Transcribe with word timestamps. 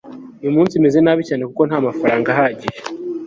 uyu 0.41 0.55
munsi 0.55 0.81
meze 0.83 0.99
nabi 1.01 1.21
cyane 1.29 1.43
kuko 1.49 1.61
ntamafaranga 1.65 2.27
ahagije 2.33 2.79